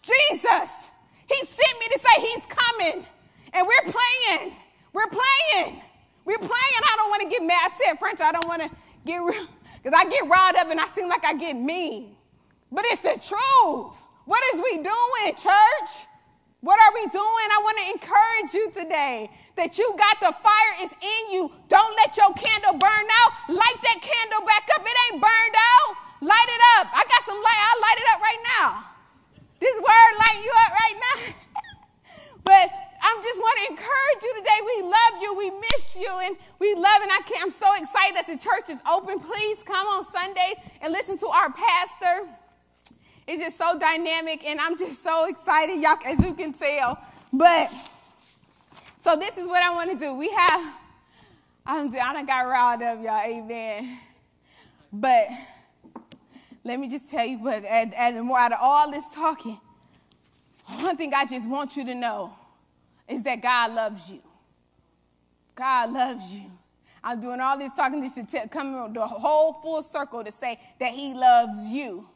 Jesus. 0.10 0.90
He 1.28 1.46
sent 1.46 1.80
me 1.80 1.86
to 1.94 2.00
say 2.00 2.22
he's 2.22 2.46
coming. 2.46 3.06
And 3.54 3.68
we're 3.68 3.94
playing. 3.94 4.54
We're 4.94 5.10
playing. 5.10 5.82
We're 6.26 6.38
playing. 6.38 6.82
I 6.84 6.94
don't 6.98 7.10
want 7.10 7.24
to 7.24 7.30
get 7.30 7.46
mad. 7.46 7.60
I 7.66 7.70
said 7.70 8.00
French. 8.00 8.22
I 8.22 8.32
don't 8.32 8.48
want 8.48 8.62
to 8.64 8.70
get 9.06 9.18
real 9.18 9.48
because 9.82 9.94
I 9.98 10.10
get 10.10 10.28
riled 10.28 10.56
up 10.56 10.70
and 10.70 10.80
I 10.80 10.88
seem 10.88 11.08
like 11.08 11.24
I 11.24 11.34
get 11.34 11.54
mean. 11.56 12.16
But 12.72 12.86
it's 12.86 13.02
the 13.02 13.18
truth. 13.18 14.04
What 14.26 14.42
is 14.54 14.62
we 14.62 14.78
doing, 14.84 15.34
church? 15.34 15.92
What 16.62 16.78
are 16.78 16.94
we 16.94 17.08
doing? 17.08 17.48
I 17.50 17.60
want 17.64 17.78
to 17.80 17.86
encourage 17.96 18.54
you 18.54 18.70
today 18.70 19.32
that 19.56 19.78
you 19.78 19.96
got 19.98 20.20
the 20.20 20.36
fire 20.44 20.74
is 20.84 20.92
in 20.92 21.34
you. 21.34 21.50
Don't 21.68 21.96
let 21.96 22.18
your 22.18 22.30
candle 22.36 22.78
burn 22.78 23.08
out. 23.24 23.32
Light 23.48 23.80
that 23.82 24.00
candle 24.04 24.46
back 24.46 24.68
up. 24.76 24.84
It 24.84 24.98
ain't 25.08 25.22
burned 25.24 25.56
out. 25.56 25.90
Light 26.22 26.50
it 26.52 26.62
up. 26.78 26.92
I 26.94 27.08
got 27.08 27.24
some 27.24 27.40
light. 27.40 27.62
I'll 27.64 27.82
light 27.82 27.98
it 27.98 28.08
up 28.14 28.22
right 28.22 28.42
now. 28.60 28.99
This 29.60 29.76
word 29.76 30.12
light 30.18 30.42
you 30.44 30.54
up 30.66 30.72
right 30.72 30.98
now. 31.06 31.34
but 32.44 32.72
I 33.02 33.20
just 33.24 33.40
want 33.40 33.60
to 33.60 33.72
encourage 33.72 34.24
you 34.24 34.36
today. 34.38 34.60
We 34.66 34.84
love 34.84 35.22
you. 35.22 35.36
We 35.38 35.50
miss 35.52 35.96
you. 35.96 36.12
And 36.24 36.36
we 36.60 36.74
love 36.76 37.02
and 37.02 37.12
I 37.12 37.22
can't, 37.26 37.44
I'm 37.44 37.52
so 37.52 37.76
excited 37.76 38.16
that 38.16 38.28
the 38.28 38.38
church 38.38 38.70
is 38.70 38.82
open. 38.90 39.20
Please 39.20 39.64
come 39.64 39.88
on 39.88 40.04
Sunday 40.04 40.56
and 40.82 40.92
listen 40.92 41.18
to 41.20 41.28
our 41.28 41.52
pastor. 41.52 42.28
It's 43.28 43.42
just 43.42 43.58
so 43.58 43.78
dynamic 43.78 44.46
and 44.46 44.60
I'm 44.60 44.78
just 44.78 45.04
so 45.04 45.30
excited, 45.30 45.80
y'all, 45.80 45.98
as 46.06 46.20
you 46.24 46.34
can 46.34 46.54
tell. 46.54 46.98
But 47.32 47.72
so 49.00 49.16
this 49.16 49.38
is 49.38 49.48
what 49.48 49.64
I 49.64 49.74
want 49.74 49.92
to 49.92 49.98
do. 49.98 50.14
We 50.14 50.30
have, 50.32 50.74
I'm, 51.66 51.88
I 51.94 52.14
done 52.14 52.26
got 52.26 52.42
riled 52.42 52.82
up, 52.82 53.04
y'all. 53.04 53.22
Amen. 53.22 54.00
But 54.92 55.28
let 56.64 56.80
me 56.80 56.90
just 56.90 57.10
tell 57.10 57.26
you, 57.26 57.40
but 57.40 57.64
and, 57.66 57.94
out 57.96 58.52
of 58.54 58.60
all 58.62 58.92
this 58.92 59.14
talking, 59.14 59.60
one 60.66 60.98
thing 60.98 61.14
I 61.14 61.26
just 61.26 61.48
want 61.48 61.76
you 61.76 61.86
to 61.86 61.96
know 61.96 62.34
is 63.08 63.24
that 63.24 63.42
God 63.42 63.74
loves 63.74 64.10
you. 64.10 64.22
God 65.56 65.92
loves 65.92 66.32
you. 66.32 66.52
I'm 67.04 67.22
doing 67.22 67.40
all 67.40 67.58
this 67.58 67.72
talking 67.74 68.02
just 68.02 68.16
to 68.16 68.24
tell, 68.26 68.48
come 68.48 68.94
the 68.94 69.08
whole 69.08 69.54
full 69.54 69.82
circle 69.82 70.24
to 70.24 70.32
say 70.32 70.60
that 70.80 70.94
He 70.94 71.14
loves 71.14 71.70
you. 71.70 72.08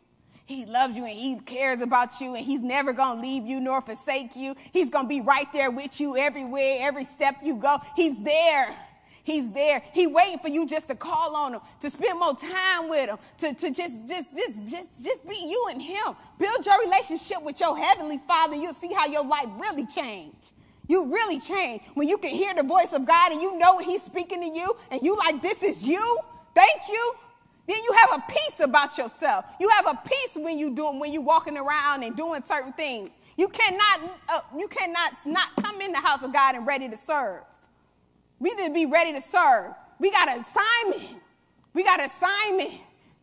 He 0.46 0.66
loves 0.66 0.96
you 0.96 1.06
and 1.06 1.14
He 1.14 1.40
cares 1.40 1.82
about 1.82 2.20
you 2.20 2.36
and 2.36 2.46
He's 2.46 2.62
never 2.62 2.94
going 2.94 3.18
to 3.18 3.22
leave 3.22 3.46
you 3.46 3.60
nor 3.60 3.82
forsake 3.82 4.36
you. 4.36 4.56
He's 4.72 4.90
going 4.90 5.06
to 5.06 5.10
be 5.10 5.22
right 5.22 5.52
there 5.54 5.72
with 5.72 6.00
you 6.00 6.18
everywhere, 6.18 6.80
every 6.82 7.06
step 7.06 7.38
you 7.44 7.56
go. 7.56 7.78
He's 7.96 8.22
there. 8.22 8.76
He's 9.24 9.52
there. 9.54 9.82
He 9.94 10.06
waiting 10.06 10.40
for 10.40 10.50
you 10.50 10.68
just 10.68 10.88
to 10.90 10.96
call 10.96 11.36
on 11.36 11.54
him, 11.54 11.62
to 11.80 11.90
spend 11.90 12.20
more 12.20 12.36
time 12.36 12.90
with 12.90 13.10
him, 13.10 13.18
to, 13.38 13.54
to 13.54 13.72
just, 13.72 14.08
just, 14.08 14.36
just, 14.36 14.70
just, 14.70 15.04
just 15.04 15.28
be 15.28 15.36
you 15.36 15.68
and 15.72 15.82
him. 15.82 16.14
Build 16.38 16.66
your 16.66 16.80
relationship 16.82 17.42
with 17.42 17.60
your 17.60 17.78
heavenly 17.78 18.18
father. 18.28 18.56
You'll 18.56 18.74
see 18.74 18.94
how 18.94 19.06
your 19.06 19.26
life 19.26 19.48
really 19.58 19.86
change. 19.86 20.36
You 20.88 21.06
really 21.06 21.40
change 21.40 21.82
when 21.94 22.10
you 22.10 22.18
can 22.18 22.32
hear 22.32 22.54
the 22.54 22.64
voice 22.64 22.92
of 22.92 23.06
God 23.06 23.32
and 23.32 23.42
you 23.42 23.58
know 23.58 23.80
he's 23.80 24.04
speaking 24.04 24.42
to 24.42 24.48
you 24.48 24.76
and 24.92 25.02
you 25.02 25.18
like, 25.18 25.42
this 25.42 25.64
is 25.64 25.88
you. 25.88 26.20
Thank 26.54 26.82
you. 26.90 27.14
Then 27.66 27.78
you 27.78 27.94
have 27.94 28.20
a 28.20 28.24
peace 28.30 28.60
about 28.60 28.98
yourself. 28.98 29.46
You 29.60 29.70
have 29.70 29.88
a 29.88 30.00
peace 30.06 30.36
when 30.36 30.58
you 30.60 30.76
do 30.76 31.00
when 31.00 31.14
you 31.14 31.22
walking 31.22 31.58
around 31.58 32.04
and 32.04 32.16
doing 32.16 32.44
certain 32.44 32.74
things. 32.74 33.18
You 33.38 33.48
cannot, 33.48 34.02
uh, 34.28 34.42
you 34.60 34.68
cannot 34.68 35.14
not 35.26 35.56
come 35.64 35.80
in 35.80 35.94
the 35.94 36.00
house 36.00 36.24
of 36.24 36.34
God 36.34 36.56
and 36.56 36.68
ready 36.68 36.90
to 36.90 36.98
serve. 36.98 37.44
We 38.44 38.54
need 38.56 38.68
to 38.68 38.74
be 38.74 38.86
ready 38.86 39.14
to 39.14 39.22
serve. 39.22 39.72
We 40.00 40.12
got 40.12 40.28
an 40.28 40.42
assignment. 40.42 41.24
We 41.74 41.82
got 41.86 42.02
an 42.02 42.08
assignment. 42.08 42.74